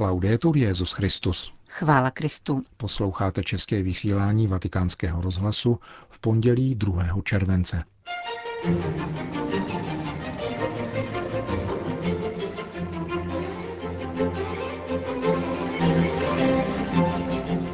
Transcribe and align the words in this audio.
Laudetur 0.00 0.56
Jezus 0.56 0.92
Christus. 0.92 1.52
Chvála 1.68 2.10
Kristu. 2.10 2.62
Posloucháte 2.76 3.42
české 3.42 3.82
vysílání 3.82 4.46
Vatikánského 4.46 5.20
rozhlasu 5.20 5.78
v 6.08 6.18
pondělí 6.18 6.74
2. 6.74 7.04
července. 7.24 7.84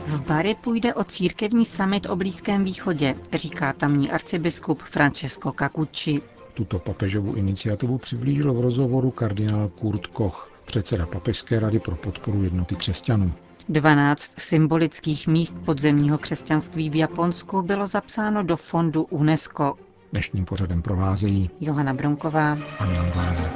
V 0.06 0.20
Bari 0.26 0.54
půjde 0.54 0.94
o 0.94 1.04
církevní 1.04 1.64
summit 1.64 2.06
o 2.06 2.16
Blízkém 2.16 2.64
východě, 2.64 3.14
říká 3.32 3.72
tamní 3.72 4.10
arcibiskup 4.10 4.82
Francesco 4.82 5.52
Cacucci. 5.58 6.22
Tuto 6.54 6.78
papežovu 6.78 7.34
iniciativu 7.34 7.98
přiblížil 7.98 8.54
v 8.54 8.60
rozhovoru 8.60 9.10
kardinál 9.10 9.68
Kurt 9.68 10.06
Koch, 10.06 10.50
předseda 10.64 11.06
Papežské 11.06 11.60
rady 11.60 11.78
pro 11.78 11.96
podporu 11.96 12.42
jednoty 12.42 12.76
křesťanů. 12.76 13.32
12 13.68 14.40
symbolických 14.40 15.26
míst 15.28 15.56
podzemního 15.64 16.18
křesťanství 16.18 16.90
v 16.90 16.96
Japonsku 16.96 17.62
bylo 17.62 17.86
zapsáno 17.86 18.42
do 18.42 18.56
fondu 18.56 19.02
UNESCO. 19.02 19.74
Dnešním 20.12 20.44
pořadem 20.44 20.82
provázejí 20.82 21.50
Johana 21.60 21.94
Bronková 21.94 22.58
a 22.78 22.84
Jan 22.86 23.10
Glázer. 23.10 23.50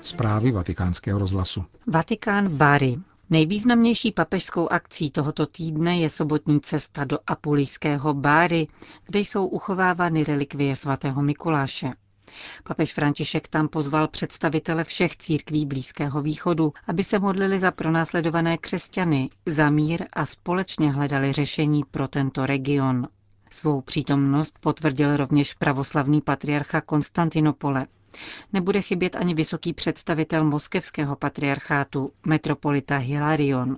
Zprávy 0.00 0.52
vatikánského 0.52 1.18
rozhlasu. 1.18 1.64
Vatikán 1.86 2.48
Bari. 2.48 2.96
Nejvýznamnější 3.30 4.12
papežskou 4.12 4.68
akcí 4.68 5.10
tohoto 5.10 5.46
týdne 5.46 5.98
je 5.98 6.10
sobotní 6.10 6.60
cesta 6.60 7.04
do 7.04 7.18
apulijského 7.26 8.14
Báry, 8.14 8.66
kde 9.06 9.18
jsou 9.20 9.46
uchovávány 9.46 10.24
relikvie 10.24 10.76
svatého 10.76 11.22
Mikuláše. 11.22 11.92
Papež 12.64 12.92
František 12.94 13.48
tam 13.48 13.68
pozval 13.68 14.08
představitele 14.08 14.84
všech 14.84 15.16
církví 15.16 15.66
Blízkého 15.66 16.22
východu, 16.22 16.72
aby 16.86 17.04
se 17.04 17.18
modlili 17.18 17.58
za 17.58 17.70
pronásledované 17.70 18.58
křesťany, 18.58 19.30
za 19.46 19.70
mír 19.70 20.04
a 20.12 20.26
společně 20.26 20.90
hledali 20.92 21.32
řešení 21.32 21.82
pro 21.90 22.08
tento 22.08 22.46
region. 22.46 23.08
Svou 23.50 23.80
přítomnost 23.80 24.58
potvrdil 24.60 25.16
rovněž 25.16 25.54
pravoslavný 25.54 26.20
patriarcha 26.20 26.80
Konstantinopole. 26.80 27.86
Nebude 28.52 28.80
chybět 28.82 29.16
ani 29.16 29.34
vysoký 29.34 29.72
představitel 29.72 30.44
moskevského 30.44 31.16
patriarchátu, 31.16 32.12
metropolita 32.26 32.96
Hilarion. 32.96 33.76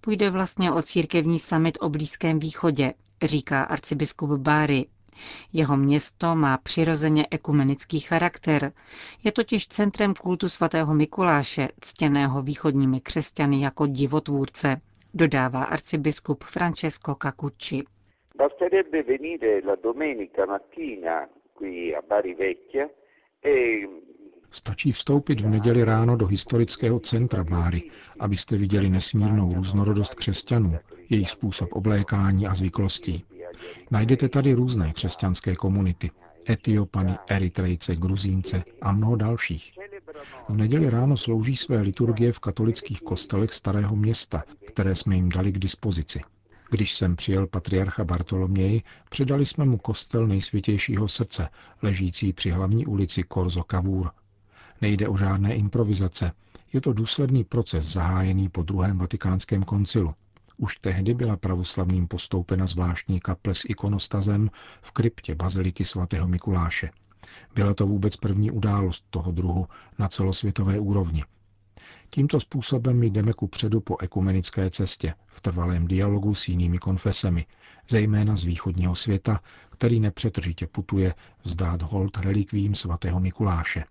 Půjde 0.00 0.30
vlastně 0.30 0.72
o 0.72 0.82
církevní 0.82 1.38
summit 1.38 1.78
o 1.80 1.88
Blízkém 1.88 2.38
východě, 2.38 2.94
říká 3.22 3.62
arcibiskup 3.62 4.30
Báry. 4.30 4.86
Jeho 5.52 5.76
město 5.76 6.36
má 6.36 6.58
přirozeně 6.58 7.26
ekumenický 7.30 8.00
charakter. 8.00 8.72
Je 9.24 9.32
totiž 9.32 9.66
centrem 9.68 10.14
kultu 10.14 10.48
svatého 10.48 10.94
Mikuláše, 10.94 11.68
ctěného 11.80 12.42
východními 12.42 13.00
křesťany 13.00 13.62
jako 13.62 13.86
divotvůrce, 13.86 14.80
dodává 15.14 15.64
arcibiskup 15.64 16.44
Francesco 16.44 17.14
Cacucci. 17.22 17.82
Basterebbe 18.38 19.02
venire 19.02 19.60
la 19.66 19.76
domenica 19.82 20.46
mattina 20.46 21.26
qui 21.58 21.96
a 21.96 22.02
Bari 22.08 22.34
Vecchia 22.34 22.86
Stačí 24.50 24.92
vstoupit 24.92 25.40
v 25.40 25.48
neděli 25.48 25.84
ráno 25.84 26.16
do 26.16 26.26
historického 26.26 27.00
centra 27.00 27.44
Báry, 27.44 27.82
abyste 28.20 28.56
viděli 28.56 28.90
nesmírnou 28.90 29.54
různorodost 29.54 30.14
křesťanů, 30.14 30.78
jejich 31.10 31.30
způsob 31.30 31.72
oblékání 31.72 32.46
a 32.46 32.54
zvyklostí. 32.54 33.24
Najdete 33.90 34.28
tady 34.28 34.54
různé 34.54 34.92
křesťanské 34.92 35.56
komunity. 35.56 36.10
Etiopany, 36.50 37.14
Eritrejce, 37.28 37.96
Gruzínce 37.96 38.64
a 38.82 38.92
mnoho 38.92 39.16
dalších. 39.16 39.72
V 40.48 40.56
neděli 40.56 40.90
ráno 40.90 41.16
slouží 41.16 41.56
své 41.56 41.80
liturgie 41.80 42.32
v 42.32 42.38
katolických 42.38 43.00
kostelech 43.02 43.52
starého 43.52 43.96
města, 43.96 44.44
které 44.66 44.94
jsme 44.94 45.16
jim 45.16 45.28
dali 45.28 45.52
k 45.52 45.58
dispozici. 45.58 46.20
Když 46.70 46.94
jsem 46.94 47.16
přijel 47.16 47.46
patriarcha 47.46 48.04
Bartoloměji, 48.04 48.82
předali 49.10 49.46
jsme 49.46 49.64
mu 49.64 49.78
kostel 49.78 50.26
nejsvětějšího 50.26 51.08
srdce, 51.08 51.48
ležící 51.82 52.32
při 52.32 52.50
hlavní 52.50 52.86
ulici 52.86 53.22
Korzo 53.22 53.62
Kavůr. 53.64 54.10
Nejde 54.80 55.08
o 55.08 55.16
žádné 55.16 55.54
improvizace, 55.54 56.32
je 56.72 56.80
to 56.80 56.92
důsledný 56.92 57.44
proces 57.44 57.84
zahájený 57.84 58.48
po 58.48 58.62
druhém 58.62 58.98
vatikánském 58.98 59.62
koncilu. 59.62 60.14
Už 60.58 60.76
tehdy 60.76 61.14
byla 61.14 61.36
pravoslavným 61.36 62.08
postoupena 62.08 62.66
zvláštní 62.66 63.20
kaple 63.20 63.54
s 63.54 63.64
ikonostazem 63.68 64.50
v 64.82 64.90
kryptě 64.90 65.34
baziliky 65.34 65.84
svatého 65.84 66.28
Mikuláše. 66.28 66.90
Byla 67.54 67.74
to 67.74 67.86
vůbec 67.86 68.16
první 68.16 68.50
událost 68.50 69.04
toho 69.10 69.32
druhu 69.32 69.66
na 69.98 70.08
celosvětové 70.08 70.78
úrovni. 70.80 71.24
Tímto 72.10 72.40
způsobem 72.40 73.02
jdeme 73.02 73.32
ku 73.32 73.46
předu 73.46 73.80
po 73.80 73.96
ekumenické 74.00 74.70
cestě, 74.70 75.14
v 75.26 75.40
trvalém 75.40 75.86
dialogu 75.86 76.34
s 76.34 76.48
jinými 76.48 76.78
konfesemi, 76.78 77.46
zejména 77.88 78.36
z 78.36 78.44
východního 78.44 78.94
světa, 78.94 79.40
který 79.70 80.00
nepřetržitě 80.00 80.66
putuje 80.66 81.14
vzdát 81.44 81.82
hold 81.82 82.16
relikvím 82.16 82.74
svatého 82.74 83.20
Mikuláše. 83.20 83.84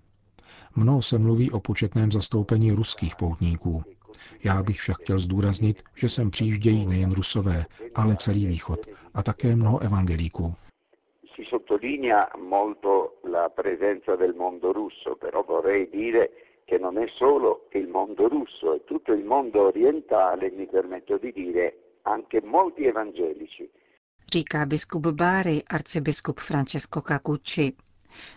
Mnoho 0.76 1.02
se 1.02 1.18
mluví 1.18 1.52
o 1.52 1.59
početném 1.59 2.12
zastoupení 2.12 2.72
ruských 2.72 3.16
poutníků. 3.16 3.84
Já 4.44 4.64
bych 4.64 4.80
však 4.80 4.98
chtěl 4.98 5.20
zdůraznit, 5.20 5.84
že 5.96 6.09
sem 6.09 6.32
přijíždějí 6.32 6.86
nejen 6.86 7.12
rusové, 7.12 7.66
ale 7.96 8.16
celý 8.16 8.46
východ 8.46 8.80
a 9.14 9.24
také 9.24 9.56
mnoho 9.56 9.80
evangelíků. 9.80 10.56
si 11.36 11.44
sottolinea 11.50 12.30
molto 12.38 13.18
la 13.24 13.50
presenza 13.50 14.16
del 14.16 14.36
mondo 14.36 14.72
russo, 14.72 15.16
però 15.16 15.44
vorrei 15.44 15.90
dire 15.90 16.30
che 16.66 16.78
non 16.78 16.97
è 16.97 17.07
solo 17.18 17.68
il 17.72 17.88
mondo 17.88 18.28
russo, 18.28 18.74
è 18.74 18.84
tutto 18.84 19.13
il 19.13 19.24
mondo 19.24 19.62
orientale, 19.68 20.51
mi 20.51 20.68
permetto 20.68 21.18
di 21.18 21.31
dire, 21.31 21.97
anche 22.03 22.41
molti 22.41 22.85
evangelici. 22.85 23.69
Říká 24.34 24.66
biskup 24.66 25.07
Báry, 25.07 25.63
arcibiskup 25.68 26.40
Francesco 26.40 27.02
Cacucci. 27.02 27.73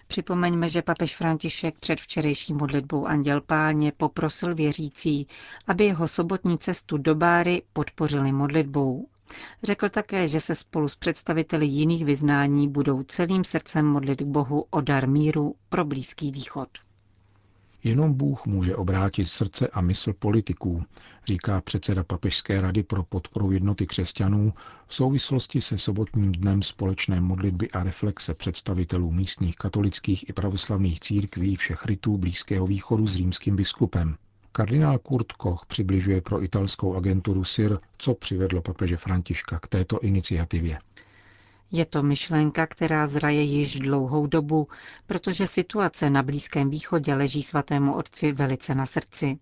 Připomeňme, 0.06 0.68
že 0.68 0.82
papež 0.82 1.16
František 1.16 1.78
před 1.78 2.00
včerejší 2.00 2.54
modlitbou 2.54 3.06
Anděl 3.06 3.40
Páně 3.40 3.92
poprosil 3.92 4.54
věřící, 4.54 5.26
aby 5.66 5.84
jeho 5.84 6.08
sobotní 6.08 6.58
cestu 6.58 6.98
do 6.98 7.14
Báry 7.14 7.62
podpořili 7.72 8.32
modlitbou. 8.32 9.08
Řekl 9.62 9.88
také, 9.88 10.28
že 10.28 10.40
se 10.40 10.54
spolu 10.54 10.88
s 10.88 10.96
představiteli 10.96 11.66
jiných 11.66 12.04
vyznání 12.04 12.68
budou 12.68 13.02
celým 13.02 13.44
srdcem 13.44 13.86
modlit 13.86 14.20
k 14.22 14.26
Bohu 14.26 14.64
o 14.70 14.80
dar 14.80 15.08
míru 15.08 15.54
pro 15.68 15.84
Blízký 15.84 16.30
východ. 16.30 16.68
Jenom 17.86 18.14
Bůh 18.14 18.46
může 18.46 18.76
obrátit 18.76 19.26
srdce 19.26 19.68
a 19.68 19.80
mysl 19.80 20.12
politiků, 20.12 20.84
říká 21.26 21.60
předseda 21.60 22.04
Papežské 22.04 22.60
rady 22.60 22.82
pro 22.82 23.02
podporu 23.02 23.50
jednoty 23.52 23.86
křesťanů 23.86 24.52
v 24.86 24.94
souvislosti 24.94 25.60
se 25.60 25.78
sobotním 25.78 26.32
dnem 26.32 26.62
společné 26.62 27.20
modlitby 27.20 27.70
a 27.70 27.82
reflexe 27.82 28.34
představitelů 28.34 29.12
místních 29.12 29.56
katolických 29.56 30.28
i 30.28 30.32
pravoslavných 30.32 31.00
církví 31.00 31.56
všech 31.56 31.86
rytů 31.86 32.18
Blízkého 32.18 32.66
východu 32.66 33.06
s 33.06 33.14
římským 33.16 33.56
biskupem. 33.56 34.16
Kardinál 34.52 34.98
Kurt 34.98 35.32
Koch 35.32 35.66
přibližuje 35.66 36.20
pro 36.20 36.44
italskou 36.44 36.94
agenturu 36.94 37.44
SIR, 37.44 37.78
co 37.98 38.14
přivedlo 38.14 38.62
papeže 38.62 38.96
Františka 38.96 39.58
k 39.58 39.68
této 39.68 40.00
iniciativě. 40.00 40.78
Je 41.72 41.84
to 41.86 42.02
myšlenka, 42.02 42.66
která 42.66 43.06
zraje 43.06 43.42
již 43.42 43.78
dlouhou 43.80 44.26
dobu, 44.26 44.68
protože 45.06 45.46
situace 45.46 46.10
na 46.10 46.22
Blízkém 46.22 46.70
východě 46.70 47.14
leží 47.14 47.42
svatému 47.42 47.94
otci 47.94 48.32
velice 48.32 48.74
na 48.74 48.86
srdci. 48.86 49.38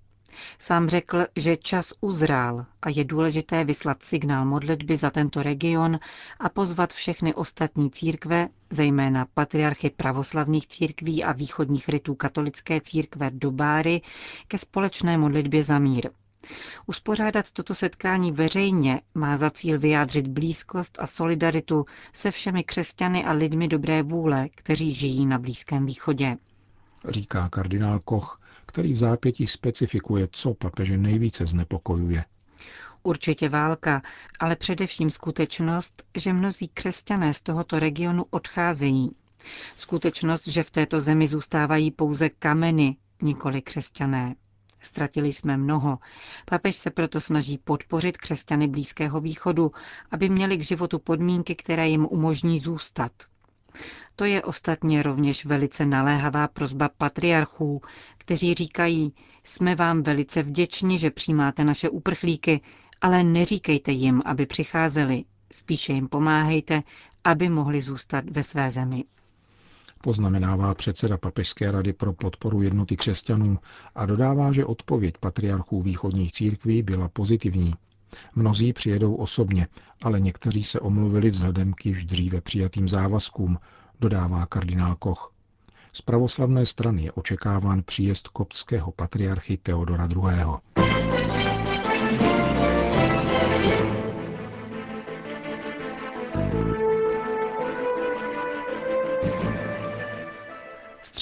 Sám 0.58 0.88
řekl, 0.88 1.26
že 1.36 1.56
čas 1.56 1.92
uzrál 2.00 2.66
a 2.82 2.88
je 2.90 3.04
důležité 3.04 3.64
vyslat 3.64 4.02
signál 4.02 4.44
modlitby 4.44 4.96
za 4.96 5.10
tento 5.10 5.42
region 5.42 5.98
a 6.40 6.48
pozvat 6.48 6.92
všechny 6.92 7.34
ostatní 7.34 7.90
církve, 7.90 8.48
zejména 8.70 9.26
patriarchy 9.34 9.90
pravoslavných 9.90 10.66
církví 10.66 11.24
a 11.24 11.32
východních 11.32 11.88
rytů 11.88 12.14
katolické 12.14 12.80
církve 12.80 13.30
do 13.30 13.50
Báry, 13.50 14.00
ke 14.48 14.58
společné 14.58 15.18
modlitbě 15.18 15.62
za 15.62 15.78
mír. 15.78 16.10
Uspořádat 16.86 17.52
toto 17.52 17.74
setkání 17.74 18.32
veřejně 18.32 19.00
má 19.14 19.36
za 19.36 19.50
cíl 19.50 19.78
vyjádřit 19.78 20.28
blízkost 20.28 20.98
a 21.00 21.06
solidaritu 21.06 21.84
se 22.12 22.30
všemi 22.30 22.64
křesťany 22.64 23.24
a 23.24 23.32
lidmi 23.32 23.68
dobré 23.68 24.02
vůle, 24.02 24.48
kteří 24.48 24.92
žijí 24.94 25.26
na 25.26 25.38
Blízkém 25.38 25.86
východě. 25.86 26.36
Říká 27.08 27.48
kardinál 27.48 28.00
Koch, 28.04 28.40
který 28.66 28.92
v 28.92 28.96
zápětí 28.96 29.46
specifikuje, 29.46 30.28
co 30.32 30.54
papeže 30.54 30.98
nejvíce 30.98 31.46
znepokojuje. 31.46 32.24
Určitě 33.02 33.48
válka, 33.48 34.02
ale 34.40 34.56
především 34.56 35.10
skutečnost, 35.10 36.02
že 36.16 36.32
mnozí 36.32 36.68
křesťané 36.68 37.34
z 37.34 37.42
tohoto 37.42 37.78
regionu 37.78 38.24
odcházejí. 38.30 39.10
Skutečnost, 39.76 40.48
že 40.48 40.62
v 40.62 40.70
této 40.70 41.00
zemi 41.00 41.28
zůstávají 41.28 41.90
pouze 41.90 42.28
kameny, 42.28 42.96
nikoli 43.22 43.62
křesťané. 43.62 44.34
Ztratili 44.84 45.32
jsme 45.32 45.56
mnoho. 45.56 45.98
Papež 46.44 46.76
se 46.76 46.90
proto 46.90 47.20
snaží 47.20 47.58
podpořit 47.58 48.18
křesťany 48.18 48.68
Blízkého 48.68 49.20
východu, 49.20 49.72
aby 50.10 50.28
měli 50.28 50.56
k 50.56 50.62
životu 50.62 50.98
podmínky, 50.98 51.54
které 51.54 51.88
jim 51.88 52.06
umožní 52.10 52.60
zůstat. 52.60 53.12
To 54.16 54.24
je 54.24 54.42
ostatně 54.42 55.02
rovněž 55.02 55.44
velice 55.44 55.86
naléhavá 55.86 56.48
prozba 56.48 56.88
patriarchů, 56.98 57.80
kteří 58.18 58.54
říkají, 58.54 59.14
jsme 59.44 59.74
vám 59.74 60.02
velice 60.02 60.42
vděční, 60.42 60.98
že 60.98 61.10
přijímáte 61.10 61.64
naše 61.64 61.88
uprchlíky, 61.88 62.60
ale 63.00 63.24
neříkejte 63.24 63.92
jim, 63.92 64.22
aby 64.24 64.46
přicházeli, 64.46 65.24
spíše 65.52 65.92
jim 65.92 66.08
pomáhejte, 66.08 66.82
aby 67.24 67.48
mohli 67.48 67.80
zůstat 67.80 68.24
ve 68.30 68.42
své 68.42 68.70
zemi. 68.70 69.04
Poznamenává 70.04 70.74
předseda 70.74 71.18
Papežské 71.18 71.72
rady 71.72 71.92
pro 71.92 72.12
podporu 72.12 72.62
jednoty 72.62 72.96
křesťanů 72.96 73.58
a 73.94 74.06
dodává, 74.06 74.52
že 74.52 74.64
odpověď 74.64 75.14
patriarchů 75.18 75.82
východních 75.82 76.32
církví 76.32 76.82
byla 76.82 77.08
pozitivní. 77.08 77.74
Mnozí 78.34 78.72
přijedou 78.72 79.14
osobně, 79.14 79.66
ale 80.02 80.20
někteří 80.20 80.62
se 80.62 80.80
omluvili 80.80 81.30
vzhledem 81.30 81.72
k 81.72 81.86
již 81.86 82.04
dříve 82.04 82.40
přijatým 82.40 82.88
závazkům, 82.88 83.58
dodává 84.00 84.46
kardinál 84.46 84.96
Koch. 84.96 85.32
Z 85.92 86.02
pravoslavné 86.02 86.66
strany 86.66 87.02
je 87.02 87.12
očekáván 87.12 87.82
příjezd 87.82 88.28
koptského 88.28 88.92
patriarchy 88.92 89.56
Teodora 89.56 90.08
II. 90.12 90.44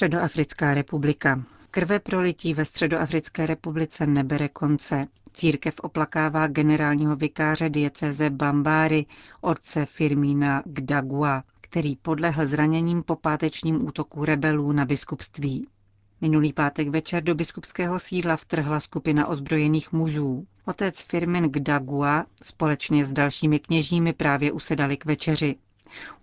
Středoafrická 0.03 0.75
republika. 0.75 1.43
Krve 1.71 1.99
prolití 1.99 2.55
ve 2.55 2.65
Středoafrické 2.65 3.47
republice 3.47 4.07
nebere 4.07 4.49
konce. 4.49 5.07
Církev 5.33 5.81
oplakává 5.81 6.47
generálního 6.47 7.17
vikáře 7.17 7.71
diecéze 7.71 8.31
Bambáry, 8.31 9.07
otce 9.41 9.87
Firmína 9.87 10.63
Gdagua, 10.67 11.45
který 11.61 11.97
podlehl 11.97 12.47
zraněním 12.47 13.03
po 13.03 13.17
pátečním 13.17 13.87
útoku 13.87 14.25
rebelů 14.25 14.73
na 14.73 14.85
biskupství. 14.85 15.67
Minulý 16.21 16.53
pátek 16.53 16.89
večer 16.89 17.23
do 17.23 17.35
biskupského 17.35 17.99
sídla 17.99 18.37
vtrhla 18.37 18.81
skupina 18.81 19.27
ozbrojených 19.27 19.93
mužů. 19.93 20.47
Otec 20.65 21.03
Firmin 21.03 21.45
Gdagua 21.45 22.27
společně 22.43 23.05
s 23.05 23.13
dalšími 23.13 23.59
kněžími 23.59 24.13
právě 24.13 24.53
usedali 24.53 24.97
k 24.97 25.05
večeři. 25.05 25.57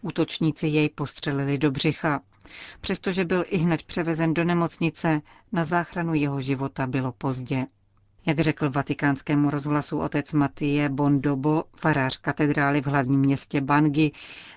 Útočníci 0.02 0.68
jej 0.68 0.90
postřelili 0.90 1.58
do 1.58 1.72
břicha. 1.72 2.22
Přestože 2.82 3.26
byl 3.26 3.44
i 3.48 3.58
hned 3.58 3.84
převezen 3.84 4.34
do 4.34 4.44
nemocnice, 4.44 5.22
na 5.52 5.64
záchranu 5.64 6.14
jeho 6.14 6.42
života 6.42 6.88
bylo 6.88 7.12
pozdě. 7.12 7.66
Jak 8.26 8.40
řekl 8.40 8.70
vatikánskému 8.70 9.50
rozhlasu 9.50 10.00
otec 10.00 10.34
Matie 10.34 10.90
Bondobo, 10.90 11.64
farář 11.76 12.18
katedrály 12.18 12.82
v 12.82 12.88
hlavním 12.88 13.20
městě 13.20 13.62
Bangi, 13.62 14.12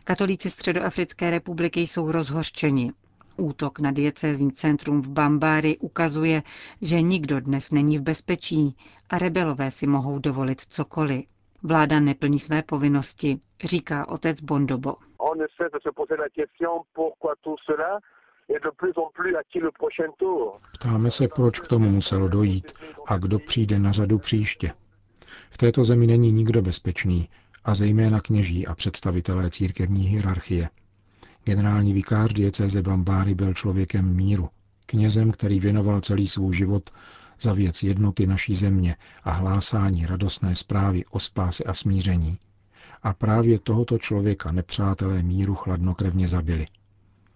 katolíci 0.04 0.50
Středoafrické 0.50 1.30
republiky 1.30 1.80
jsou 1.80 2.12
rozhořčeni. 2.12 2.92
Útok 3.36 3.78
na 3.78 3.90
diecézní 3.90 4.52
centrum 4.52 5.02
v 5.02 5.08
Bambári 5.08 5.78
ukazuje, 5.78 6.42
že 6.82 7.02
nikdo 7.02 7.40
dnes 7.40 7.70
není 7.70 7.98
v 7.98 8.02
bezpečí 8.02 8.76
a 9.10 9.18
rebelové 9.18 9.70
si 9.70 9.86
mohou 9.86 10.18
dovolit 10.18 10.60
cokoliv. 10.60 11.24
Vláda 11.62 12.00
neplní 12.00 12.38
své 12.38 12.62
povinnosti, 12.62 13.38
říká 13.64 14.08
otec 14.08 14.40
Bondobo. 14.40 14.96
Ptáme 20.72 21.10
se, 21.10 21.28
proč 21.28 21.60
k 21.60 21.66
tomu 21.66 21.90
muselo 21.90 22.28
dojít 22.28 22.72
a 23.06 23.18
kdo 23.18 23.38
přijde 23.38 23.78
na 23.78 23.92
řadu 23.92 24.18
příště. 24.18 24.72
V 25.50 25.56
této 25.56 25.84
zemi 25.84 26.06
není 26.06 26.32
nikdo 26.32 26.62
bezpečný, 26.62 27.28
a 27.64 27.74
zejména 27.74 28.20
kněží 28.20 28.66
a 28.66 28.74
představitelé 28.74 29.50
církevní 29.50 30.04
hierarchie. 30.04 30.68
Generální 31.44 31.92
vikář 31.92 32.32
diecéze 32.32 32.82
Bambáry 32.82 33.34
byl 33.34 33.54
člověkem 33.54 34.16
míru, 34.16 34.48
knězem, 34.86 35.30
který 35.30 35.60
věnoval 35.60 36.00
celý 36.00 36.28
svůj 36.28 36.54
život 36.54 36.90
za 37.42 37.52
věc 37.52 37.82
jednoty 37.82 38.26
naší 38.26 38.54
země 38.54 38.96
a 39.24 39.30
hlásání 39.30 40.06
radostné 40.06 40.56
zprávy 40.56 41.04
o 41.04 41.20
spáse 41.20 41.64
a 41.64 41.74
smíření. 41.74 42.38
A 43.02 43.12
právě 43.12 43.58
tohoto 43.58 43.98
člověka 43.98 44.52
nepřátelé 44.52 45.22
míru 45.22 45.54
chladnokrevně 45.54 46.28
zabili. 46.28 46.66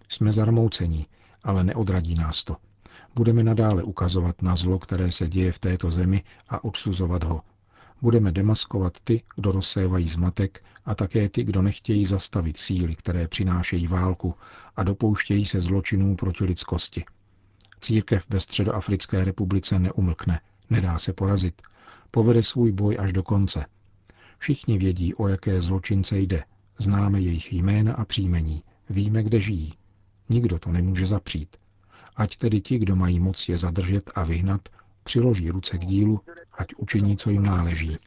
Jsme 0.09 0.33
zarmoucení, 0.33 1.07
ale 1.43 1.63
neodradí 1.63 2.15
nás 2.15 2.43
to. 2.43 2.55
Budeme 3.15 3.43
nadále 3.43 3.83
ukazovat 3.83 4.41
na 4.41 4.55
zlo, 4.55 4.79
které 4.79 5.11
se 5.11 5.27
děje 5.27 5.51
v 5.51 5.59
této 5.59 5.91
zemi 5.91 6.23
a 6.49 6.63
odsuzovat 6.63 7.23
ho. 7.23 7.41
Budeme 8.01 8.31
demaskovat 8.31 8.93
ty, 9.03 9.23
kdo 9.35 9.51
rozsévají 9.51 10.07
zmatek 10.07 10.63
a 10.85 10.95
také 10.95 11.29
ty, 11.29 11.43
kdo 11.43 11.61
nechtějí 11.61 12.05
zastavit 12.05 12.57
síly, 12.57 12.95
které 12.95 13.27
přinášejí 13.27 13.87
válku 13.87 14.35
a 14.75 14.83
dopouštějí 14.83 15.45
se 15.45 15.61
zločinů 15.61 16.15
proti 16.15 16.43
lidskosti. 16.43 17.05
Církev 17.81 18.25
ve 18.29 18.39
Středoafrické 18.39 19.23
republice 19.23 19.79
neumlkne, 19.79 20.41
nedá 20.69 20.99
se 20.99 21.13
porazit. 21.13 21.61
Povede 22.11 22.43
svůj 22.43 22.71
boj 22.71 22.97
až 22.99 23.13
do 23.13 23.23
konce. 23.23 23.65
Všichni 24.37 24.77
vědí, 24.77 25.15
o 25.15 25.27
jaké 25.27 25.61
zločince 25.61 26.19
jde. 26.19 26.43
Známe 26.79 27.21
jejich 27.21 27.53
jména 27.53 27.93
a 27.93 28.05
příjmení. 28.05 28.63
Víme, 28.89 29.23
kde 29.23 29.39
žijí. 29.39 29.73
Nikdo 30.29 30.59
to 30.59 30.71
nemůže 30.71 31.05
zapřít. 31.05 31.57
Ať 32.15 32.37
tedy 32.37 32.61
ti, 32.61 32.79
kdo 32.79 32.95
mají 32.95 33.19
moc 33.19 33.49
je 33.49 33.57
zadržet 33.57 34.11
a 34.15 34.23
vyhnat, 34.23 34.69
přiloží 35.03 35.49
ruce 35.49 35.77
k 35.77 35.85
dílu, 35.85 36.21
ať 36.57 36.67
učiní, 36.77 37.17
co 37.17 37.29
jim 37.29 37.43
náleží. 37.43 37.97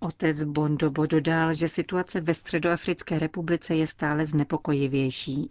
Otec 0.00 0.44
Bondobo 0.44 1.06
dodal, 1.06 1.54
že 1.54 1.68
situace 1.68 2.20
ve 2.20 2.34
Středoafrické 2.34 3.18
republice 3.18 3.74
je 3.74 3.86
stále 3.86 4.26
znepokojivější. 4.26 5.50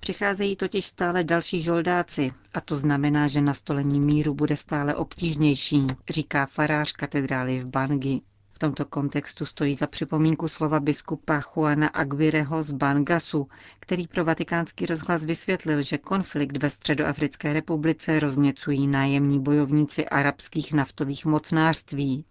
Přicházejí 0.00 0.56
totiž 0.56 0.86
stále 0.86 1.24
další 1.24 1.62
žoldáci 1.62 2.32
a 2.54 2.60
to 2.60 2.76
znamená, 2.76 3.28
že 3.28 3.40
nastolení 3.40 4.00
míru 4.00 4.34
bude 4.34 4.56
stále 4.56 4.94
obtížnější, 4.94 5.86
říká 6.10 6.46
farář 6.46 6.92
katedrály 6.92 7.60
v 7.60 7.66
Bangi 7.66 8.20
tomto 8.62 8.84
kontextu 8.84 9.46
stojí 9.46 9.74
za 9.74 9.86
připomínku 9.86 10.48
slova 10.48 10.80
biskupa 10.80 11.40
Juana 11.40 11.88
Aguireho 11.88 12.62
z 12.62 12.70
Bangasu, 12.70 13.48
který 13.80 14.08
pro 14.08 14.24
vatikánský 14.24 14.86
rozhlas 14.86 15.24
vysvětlil, 15.24 15.82
že 15.82 15.98
konflikt 15.98 16.62
ve 16.62 16.70
Středoafrické 16.70 17.52
republice 17.52 18.20
rozněcují 18.20 18.86
nájemní 18.86 19.40
bojovníci 19.40 20.08
arabských 20.08 20.72
naftových 20.72 21.26
mocnářství. 21.26 22.24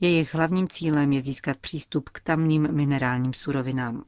Jejich 0.00 0.34
hlavním 0.34 0.68
cílem 0.68 1.12
je 1.12 1.20
získat 1.20 1.56
přístup 1.56 2.08
k 2.08 2.20
tamním 2.20 2.68
minerálním 2.72 3.32
surovinám. 3.32 4.04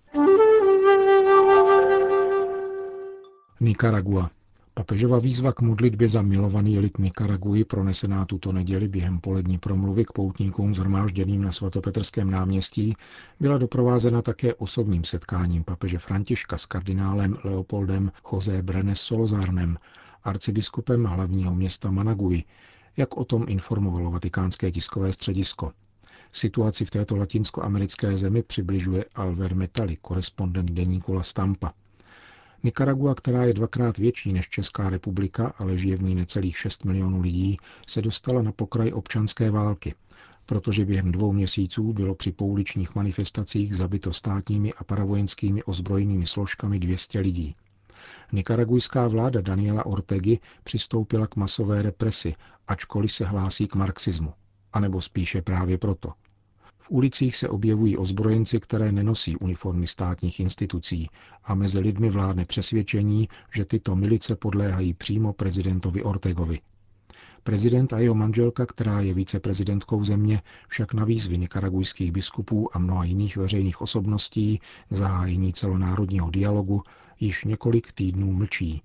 Nicaragua. 3.61 4.36
Papežova 4.79 5.19
výzva 5.19 5.53
k 5.53 5.61
modlitbě 5.61 6.09
za 6.09 6.23
milovaný 6.23 6.79
lid 6.79 6.99
Nikaraguji 6.99 7.65
pronesená 7.65 8.25
tuto 8.25 8.53
neděli 8.53 8.89
během 8.89 9.21
polední 9.21 9.59
promluvy 9.59 10.05
k 10.05 10.13
poutníkům 10.13 10.75
zhromážděným 10.75 11.43
na 11.43 11.53
svatopetrském 11.53 12.31
náměstí 12.31 12.97
byla 13.41 13.59
doprovázena 13.59 14.23
také 14.23 14.55
osobním 14.55 15.05
setkáním 15.05 15.65
papeže 15.65 15.99
Františka 15.99 16.59
s 16.59 16.67
kardinálem 16.67 17.37
Leopoldem 17.45 18.13
José 18.33 18.63
Brenes 18.63 19.01
Solozárnem, 19.01 19.77
arcibiskupem 20.25 21.05
hlavního 21.05 21.55
města 21.55 21.91
Managui, 21.91 22.45
jak 22.97 23.17
o 23.17 23.25
tom 23.25 23.45
informovalo 23.49 24.11
vatikánské 24.11 24.71
tiskové 24.71 25.13
středisko. 25.13 25.73
Situaci 26.33 26.85
v 26.85 26.91
této 26.91 27.17
latinskoamerické 27.17 28.17
zemi 28.17 28.43
přibližuje 28.43 29.05
Alver 29.15 29.55
Metali, 29.55 29.97
korespondent 29.97 30.71
deníku 30.71 31.13
La 31.13 31.23
Stampa. 31.23 31.73
Nikaragua, 32.63 33.15
která 33.15 33.45
je 33.45 33.55
dvakrát 33.55 33.99
větší 33.99 34.33
než 34.33 34.49
Česká 34.49 34.91
republika, 34.91 35.55
ale 35.59 35.79
žije 35.79 35.97
v 35.97 36.03
ní 36.03 36.15
necelých 36.15 36.59
6 36.59 36.85
milionů 36.85 37.21
lidí, 37.21 37.57
se 37.89 38.03
dostala 38.03 38.43
na 38.43 38.53
pokraj 38.53 38.93
občanské 38.93 39.51
války, 39.51 39.95
protože 40.47 40.85
během 40.85 41.13
dvou 41.13 41.33
měsíců 41.33 41.93
bylo 41.93 42.15
při 42.15 42.33
pouličních 42.33 42.95
manifestacích 42.95 43.77
zabito 43.77 44.13
státními 44.13 44.73
a 44.73 44.85
paravojenskými 44.85 45.63
ozbrojenými 45.63 46.27
složkami 46.27 46.79
200 46.79 47.21
lidí. 47.21 47.57
Nikaragujská 48.33 49.09
vláda 49.09 49.41
Daniela 49.41 49.87
Ortegy 49.87 50.39
přistoupila 50.65 51.27
k 51.27 51.37
masové 51.37 51.83
represi, 51.83 52.35
ačkoliv 52.69 53.13
se 53.13 53.25
hlásí 53.25 53.67
k 53.67 53.75
marxismu. 53.75 54.33
A 54.73 54.81
nebo 54.81 55.01
spíše 55.01 55.43
právě 55.43 55.79
proto– 55.79 56.13
v 56.87 56.91
ulicích 56.91 57.37
se 57.37 57.49
objevují 57.49 57.97
ozbrojenci, 57.97 58.61
které 58.61 58.93
nenosí 58.93 59.37
uniformy 59.37 59.87
státních 59.87 60.41
institucí 60.41 61.11
a 61.45 61.55
mezi 61.55 61.79
lidmi 61.79 62.11
vládne 62.11 62.45
přesvědčení, 62.45 63.29
že 63.55 63.65
tyto 63.65 63.97
milice 63.97 64.37
podléhají 64.37 64.95
přímo 64.95 65.33
prezidentovi 65.33 66.03
Ortegovi. 66.03 66.61
Prezident 67.43 67.93
a 67.93 67.99
jeho 67.99 68.15
manželka, 68.15 68.67
která 68.67 69.01
je 69.01 69.15
viceprezidentkou 69.15 70.05
země, 70.05 70.43
však 70.69 70.95
na 70.95 71.05
výzvy 71.05 71.39
nikaragujských 71.39 72.13
biskupů 72.13 72.77
a 72.77 72.79
mnoha 72.79 73.05
jiných 73.05 73.37
veřejných 73.37 73.81
osobností 73.81 74.61
zahájení 74.91 75.53
celonárodního 75.53 76.31
dialogu 76.31 76.83
již 77.21 77.45
několik 77.45 77.93
týdnů 77.93 78.33
mlčí 78.33 78.83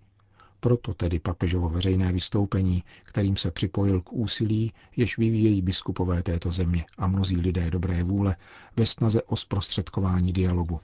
proto 0.61 0.93
tedy 0.93 1.19
papežovo 1.19 1.69
veřejné 1.69 2.11
vystoupení, 2.11 2.83
kterým 3.03 3.37
se 3.37 3.51
připojil 3.51 4.01
k 4.01 4.13
úsilí, 4.13 4.73
jež 4.97 5.17
vyvíjejí 5.17 5.61
biskupové 5.61 6.23
této 6.23 6.51
země 6.51 6.85
a 6.97 7.07
mnozí 7.07 7.37
lidé 7.37 7.71
dobré 7.71 8.03
vůle 8.03 8.35
ve 8.77 8.85
snaze 8.85 9.21
o 9.21 9.35
zprostředkování 9.35 10.33
dialogu. 10.33 10.79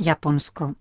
Japonsko. 0.00 0.72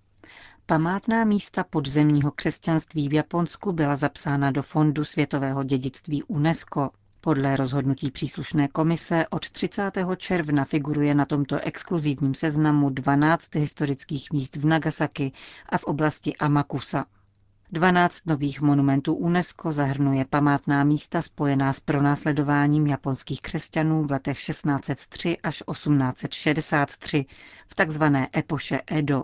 Památná 0.65 1.24
místa 1.25 1.63
podzemního 1.63 2.31
křesťanství 2.31 3.09
v 3.09 3.13
Japonsku 3.13 3.74
byla 3.74 3.95
zapsána 3.95 4.51
do 4.51 4.63
Fondu 4.63 5.03
světového 5.03 5.63
dědictví 5.63 6.24
UNESCO. 6.24 6.89
Podle 7.22 7.56
rozhodnutí 7.56 8.12
příslušné 8.12 8.68
komise 8.68 9.26
od 9.30 9.50
30. 9.50 9.92
června 10.18 10.66
figuruje 10.66 11.16
na 11.16 11.26
tomto 11.26 11.58
exkluzivním 11.60 12.34
seznamu 12.34 12.90
12 12.90 13.56
historických 13.56 14.32
míst 14.34 14.56
v 14.56 14.66
Nagasaki 14.66 15.32
a 15.70 15.78
v 15.78 15.84
oblasti 15.84 16.36
Amakusa. 16.36 17.06
12 17.72 18.26
nových 18.26 18.62
monumentů 18.62 19.14
UNESCO 19.14 19.72
zahrnuje 19.74 20.26
památná 20.30 20.84
místa 20.84 21.22
spojená 21.22 21.74
s 21.74 21.80
pronásledováním 21.80 22.88
japonských 22.88 23.42
křesťanů 23.42 24.04
v 24.04 24.12
letech 24.12 24.38
1603 24.46 25.38
až 25.44 25.64
1863 25.72 27.26
v 27.68 27.76
takzvané 27.76 28.30
epoše 28.36 28.82
Edo. 28.88 29.24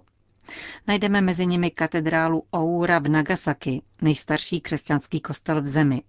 Najdeme 0.87 1.21
mezi 1.21 1.45
nimi 1.45 1.71
katedrálu 1.71 2.43
Oura 2.55 2.99
v 2.99 3.07
Nagasaki, 3.07 3.81
nejstarší 4.01 4.61
křesťanský 4.61 5.19
kostel 5.21 5.61
v 5.61 5.67
zemi. 5.67 6.01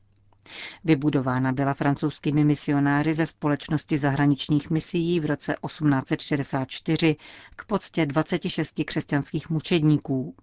Vybudována 0.85 1.53
byla 1.53 1.75
francouzskými 1.75 2.45
misionáři 2.45 3.15
ze 3.15 3.27
společnosti 3.27 3.99
zahraničních 3.99 4.71
misií 4.71 5.21
v 5.21 5.25
roce 5.27 5.55
1864 5.67 7.17
k 7.57 7.65
poctě 7.65 8.07
26 8.07 8.85
křesťanských 8.85 9.51
mučedníků. 9.51 10.35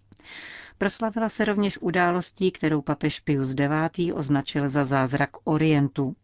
Proslavila 0.78 1.30
se 1.30 1.46
rovněž 1.46 1.78
událostí, 1.78 2.52
kterou 2.52 2.82
papež 2.82 3.20
Pius 3.20 3.50
IX. 3.50 4.12
označil 4.14 4.70
za 4.70 4.84
zázrak 4.84 5.30
Orientu. 5.44 6.16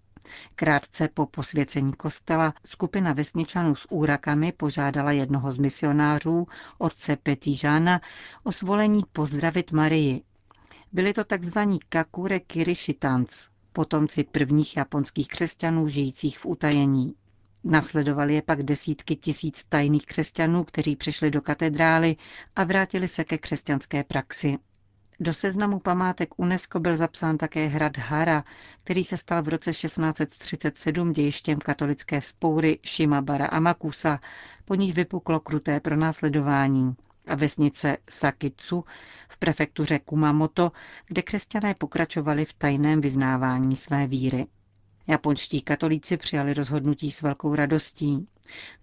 Krátce 0.56 1.10
po 1.14 1.26
posvěcení 1.26 1.94
kostela 1.94 2.54
skupina 2.66 3.14
vesničanů 3.14 3.76
s 3.76 3.92
úrakami 3.92 4.52
požádala 4.52 5.12
jednoho 5.12 5.52
z 5.52 5.58
misionářů, 5.58 6.48
otce 6.78 7.16
Petýžána, 7.16 8.02
o 8.44 8.52
svolení 8.52 9.02
pozdravit 9.14 9.72
Marii. 9.72 10.24
Byli 10.92 11.14
to 11.14 11.24
tzv. 11.24 11.60
Kakure 11.90 12.40
Kirishitans, 12.40 13.48
potomci 13.74 14.24
prvních 14.24 14.78
japonských 14.78 15.28
křesťanů 15.28 15.88
žijících 15.88 16.40
v 16.40 16.46
utajení. 16.46 17.14
Nasledovali 17.64 18.36
je 18.36 18.42
pak 18.42 18.64
desítky 18.64 19.16
tisíc 19.16 19.64
tajných 19.64 20.06
křesťanů, 20.06 20.64
kteří 20.64 20.96
přišli 20.96 21.32
do 21.32 21.42
katedrály 21.42 22.16
a 22.56 22.64
vrátili 22.64 23.08
se 23.08 23.24
ke 23.24 23.38
křesťanské 23.38 24.04
praxi. 24.04 24.58
Do 25.20 25.34
seznamu 25.34 25.80
památek 25.80 26.30
UNESCO 26.40 26.80
byl 26.80 26.96
zapsán 26.98 27.38
také 27.38 27.68
hrad 27.68 27.98
Hara, 27.98 28.44
který 28.84 29.04
se 29.04 29.18
stal 29.18 29.44
v 29.44 29.48
roce 29.48 29.72
1637 29.72 31.12
dějištěm 31.12 31.58
katolické 31.60 32.20
vzpoury 32.20 32.80
Shimabara 32.86 33.46
Amakusa, 33.46 34.20
po 34.66 34.76
níž 34.76 34.96
vypuklo 34.96 35.40
kruté 35.40 35.80
pronásledování 35.80 36.96
a 37.30 37.36
vesnice 37.36 37.98
Sakitsu 38.10 38.84
v 39.30 39.38
prefektuře 39.38 40.00
Kumamoto, 40.00 40.72
kde 41.08 41.22
křesťané 41.22 41.74
pokračovali 41.74 42.46
v 42.46 42.54
tajném 42.54 43.02
vyznávání 43.02 43.76
své 43.76 44.08
víry. 44.08 44.48
Japonští 45.08 45.62
katolíci 45.62 46.18
přijali 46.18 46.54
rozhodnutí 46.54 47.12
s 47.12 47.22
velkou 47.22 47.56
radostí. 47.56 48.28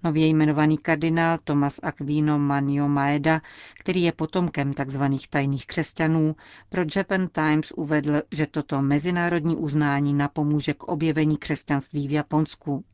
Nově 0.04 0.26
jmenovaný 0.26 0.78
kardinál 0.78 1.38
Tomas 1.44 1.80
Aquino 1.82 2.38
Manio 2.38 2.88
Maeda, 2.88 3.40
který 3.74 4.02
je 4.02 4.12
potomkem 4.12 4.72
tzv. 4.72 5.02
tajných 5.30 5.66
křesťanů, 5.66 6.36
pro 6.68 6.82
Japan 6.96 7.26
Times 7.32 7.72
uvedl, 7.76 8.22
že 8.30 8.46
toto 8.46 8.82
mezinárodní 8.82 9.56
uznání 9.56 10.14
napomůže 10.14 10.74
k 10.74 10.82
objevení 10.82 11.36
křesťanství 11.36 12.08
v 12.08 12.12
Japonsku. 12.12 12.84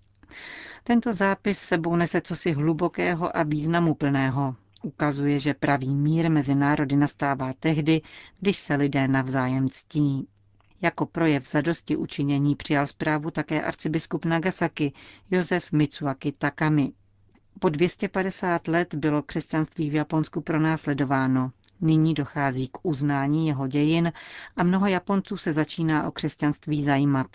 Tento 0.85 1.13
zápis 1.13 1.59
sebou 1.59 1.97
nese 1.97 2.21
cosi 2.21 2.53
hlubokého 2.53 3.37
a 3.37 3.43
významu 3.43 3.95
plného. 3.95 4.55
Ukazuje, 4.83 5.39
že 5.39 5.55
pravý 5.55 5.95
mír 5.95 6.31
mezi 6.31 6.55
národy 6.55 6.97
nastává 6.97 7.53
tehdy, 7.61 8.01
když 8.41 8.57
se 8.57 8.75
lidé 8.75 9.09
navzájem 9.09 9.69
ctí. 9.71 10.29
Jako 10.83 11.07
projev 11.07 11.51
zadosti 11.51 11.97
učinění 11.97 12.57
přijal 12.57 12.87
zprávu 12.87 13.31
také 13.31 13.63
arcibiskup 13.63 14.25
Nagasaki 14.25 14.93
Josef 15.31 15.73
Mitsuaki 15.73 16.33
Takami. 16.33 16.93
Po 17.61 17.69
250 17.69 18.69
let 18.69 18.95
bylo 18.95 19.23
křesťanství 19.23 19.91
v 19.91 19.95
Japonsku 19.95 20.41
pronásledováno. 20.41 21.53
Nyní 21.81 22.15
dochází 22.15 22.69
k 22.69 22.79
uznání 22.83 23.47
jeho 23.49 23.67
dějin 23.67 24.13
a 24.57 24.63
mnoho 24.63 24.87
Japonců 24.87 25.37
se 25.37 25.53
začíná 25.53 26.09
o 26.09 26.11
křesťanství 26.11 26.83
zajímat. 26.83 27.27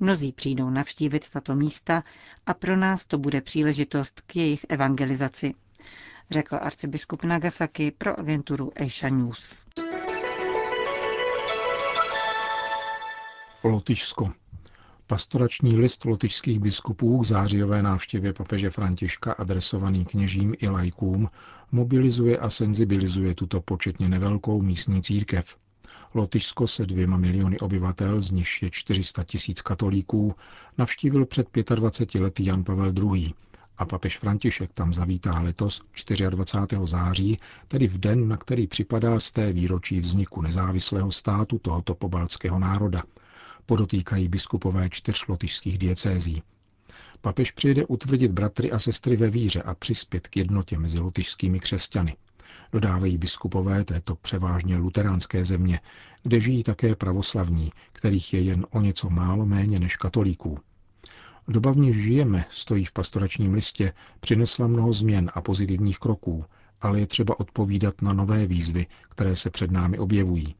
Mnozí 0.00 0.32
přijdou 0.32 0.70
navštívit 0.70 1.30
tato 1.30 1.54
místa 1.54 2.02
a 2.46 2.54
pro 2.54 2.76
nás 2.76 3.04
to 3.04 3.18
bude 3.18 3.40
příležitost 3.40 4.20
k 4.20 4.36
jejich 4.36 4.66
evangelizaci, 4.68 5.54
řekl 6.30 6.56
arcibiskup 6.60 7.24
Nagasaki 7.24 7.90
pro 7.90 8.18
agenturu 8.20 8.72
Asia 8.86 9.10
News. 9.14 9.64
Lotyšsko. 13.64 14.32
Pastorační 15.06 15.76
list 15.78 16.04
lotyšských 16.04 16.60
biskupů 16.60 17.18
k 17.18 17.26
zářijové 17.26 17.82
návštěvě 17.82 18.32
papeže 18.32 18.70
Františka 18.70 19.32
adresovaný 19.32 20.04
kněžím 20.04 20.54
i 20.58 20.68
lajkům 20.68 21.28
mobilizuje 21.72 22.38
a 22.38 22.50
senzibilizuje 22.50 23.34
tuto 23.34 23.60
početně 23.60 24.08
nevelkou 24.08 24.62
místní 24.62 25.02
církev. 25.02 25.56
Lotyšsko 26.14 26.66
se 26.66 26.86
dvěma 26.86 27.16
miliony 27.16 27.58
obyvatel, 27.58 28.20
z 28.20 28.30
nichž 28.30 28.62
je 28.62 28.70
400 28.70 29.24
tisíc 29.24 29.62
katolíků, 29.62 30.34
navštívil 30.78 31.26
před 31.26 31.46
25 31.74 32.20
lety 32.20 32.44
Jan 32.44 32.64
Pavel 32.64 32.92
II. 33.14 33.34
A 33.78 33.84
papež 33.84 34.18
František 34.18 34.70
tam 34.72 34.94
zavítá 34.94 35.40
letos 35.40 35.82
24. 36.30 36.76
září, 36.84 37.38
tedy 37.68 37.88
v 37.88 37.98
den, 37.98 38.28
na 38.28 38.36
který 38.36 38.66
připadá 38.66 39.20
z 39.20 39.30
té 39.30 39.52
výročí 39.52 40.00
vzniku 40.00 40.42
nezávislého 40.42 41.12
státu 41.12 41.58
tohoto 41.58 41.94
pobaltského 41.94 42.58
národa– 42.58 43.02
podotýkají 43.66 44.28
biskupové 44.28 44.90
čtyř 44.90 45.26
lotyšských 45.28 45.78
diecézí. 45.78 46.42
Papež 47.20 47.50
přijede 47.50 47.86
utvrdit 47.86 48.32
bratry 48.32 48.72
a 48.72 48.78
sestry 48.78 49.16
ve 49.16 49.30
víře 49.30 49.62
a 49.62 49.74
přispět 49.74 50.28
k 50.28 50.36
jednotě 50.36 50.78
mezi 50.78 50.98
lotyšskými 50.98 51.60
křesťany. 51.60 52.16
Dodávají 52.72 53.18
biskupové 53.18 53.84
této 53.84 54.16
převážně 54.16 54.76
luteránské 54.76 55.44
země, 55.44 55.80
kde 56.22 56.40
žijí 56.40 56.62
také 56.62 56.96
pravoslavní, 56.96 57.72
kterých 57.92 58.34
je 58.34 58.40
jen 58.40 58.66
o 58.70 58.80
něco 58.80 59.10
málo 59.10 59.46
méně 59.46 59.80
než 59.80 59.96
katolíků. 59.96 60.58
Doba, 61.48 61.72
v 61.72 61.76
níž 61.76 61.96
žijeme, 61.96 62.44
stojí 62.50 62.84
v 62.84 62.92
pastoračním 62.92 63.54
listě, 63.54 63.92
přinesla 64.20 64.66
mnoho 64.66 64.92
změn 64.92 65.30
a 65.34 65.40
pozitivních 65.40 65.98
kroků, 65.98 66.44
ale 66.80 67.00
je 67.00 67.06
třeba 67.06 67.40
odpovídat 67.40 68.02
na 68.02 68.12
nové 68.12 68.46
výzvy, 68.46 68.86
které 69.08 69.36
se 69.36 69.50
před 69.50 69.70
námi 69.70 69.98
objevují. 69.98 70.54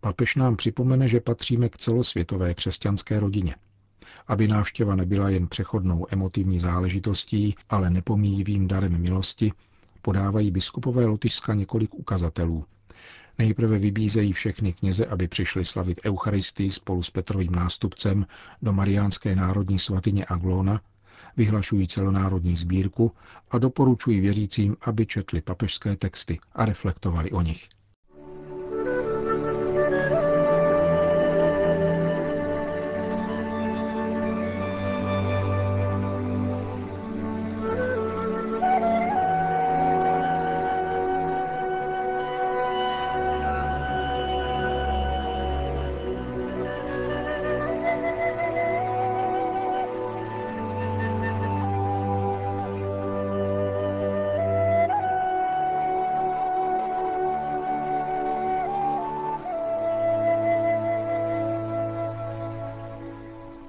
Papež 0.00 0.36
nám 0.36 0.56
připomene, 0.56 1.08
že 1.08 1.20
patříme 1.20 1.68
k 1.68 1.78
celosvětové 1.78 2.54
křesťanské 2.54 3.20
rodině. 3.20 3.54
Aby 4.26 4.48
návštěva 4.48 4.96
nebyla 4.96 5.28
jen 5.28 5.48
přechodnou 5.48 6.06
emotivní 6.10 6.58
záležitostí, 6.58 7.54
ale 7.70 7.90
nepomíjivým 7.90 8.68
darem 8.68 9.00
milosti, 9.02 9.52
podávají 10.02 10.50
biskupové 10.50 11.06
Lotyšska 11.06 11.54
několik 11.54 11.94
ukazatelů. 11.94 12.64
Nejprve 13.38 13.78
vybízejí 13.78 14.32
všechny 14.32 14.72
kněze, 14.72 15.06
aby 15.06 15.28
přišli 15.28 15.64
slavit 15.64 16.00
Eucharistii 16.06 16.70
spolu 16.70 17.02
s 17.02 17.10
Petrovým 17.10 17.52
nástupcem 17.52 18.26
do 18.62 18.72
Mariánské 18.72 19.36
národní 19.36 19.78
svatyně 19.78 20.24
Aglona, 20.24 20.80
vyhlašují 21.36 21.88
celonárodní 21.88 22.56
sbírku 22.56 23.12
a 23.50 23.58
doporučují 23.58 24.20
věřícím, 24.20 24.76
aby 24.80 25.06
četli 25.06 25.40
papežské 25.40 25.96
texty 25.96 26.38
a 26.52 26.64
reflektovali 26.64 27.30
o 27.30 27.42
nich. 27.42 27.68